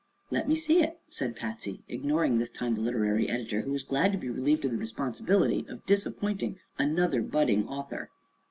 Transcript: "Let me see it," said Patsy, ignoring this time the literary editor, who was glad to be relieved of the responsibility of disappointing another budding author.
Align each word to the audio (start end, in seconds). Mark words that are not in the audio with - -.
"Let 0.31 0.49
me 0.49 0.55
see 0.55 0.81
it," 0.81 0.99
said 1.09 1.35
Patsy, 1.35 1.83
ignoring 1.87 2.39
this 2.39 2.49
time 2.49 2.73
the 2.73 2.81
literary 2.81 3.29
editor, 3.29 3.61
who 3.61 3.71
was 3.71 3.83
glad 3.83 4.11
to 4.13 4.17
be 4.17 4.31
relieved 4.31 4.65
of 4.65 4.71
the 4.71 4.77
responsibility 4.77 5.63
of 5.69 5.85
disappointing 5.85 6.57
another 6.79 7.21
budding 7.21 7.67
author. 7.67 8.09